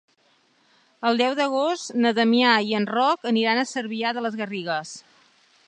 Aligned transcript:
El 1.09 1.19
deu 1.21 1.35
d'agost 1.39 1.91
na 2.05 2.13
Damià 2.19 2.55
i 2.71 2.75
en 2.79 2.89
Roc 2.93 3.29
aniran 3.33 3.61
a 3.61 3.67
Cervià 3.73 4.15
de 4.19 4.25
les 4.27 4.39
Garrigues. 4.41 4.99